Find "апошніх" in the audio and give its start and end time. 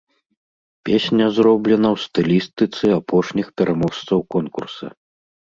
2.99-3.47